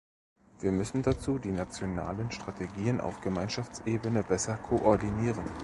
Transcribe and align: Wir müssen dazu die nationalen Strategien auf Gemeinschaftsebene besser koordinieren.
Wir 0.61 0.71
müssen 0.71 1.03
dazu 1.03 1.37
die 1.37 1.51
nationalen 1.51 2.31
Strategien 2.31 2.99
auf 2.99 3.21
Gemeinschaftsebene 3.21 4.23
besser 4.23 4.57
koordinieren. 4.57 5.45